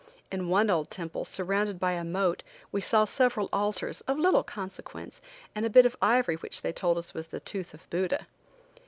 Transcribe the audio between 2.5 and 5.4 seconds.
we saw several altars, of little consequence,